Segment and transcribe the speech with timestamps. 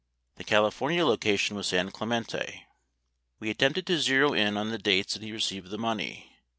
[0.37, 2.63] The California location was San Clemente.
[3.39, 6.33] We attempted to zero in on the dates that he received the money.